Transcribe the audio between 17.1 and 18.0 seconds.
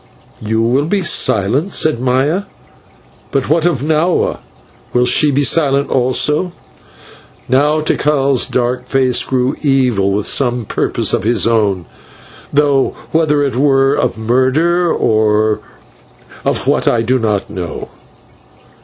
not know.